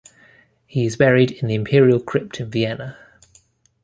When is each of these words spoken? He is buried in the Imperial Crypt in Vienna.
He 0.65 0.87
is 0.87 0.95
buried 0.95 1.29
in 1.29 1.47
the 1.47 1.53
Imperial 1.53 1.99
Crypt 1.99 2.39
in 2.39 2.49
Vienna. 2.49 2.97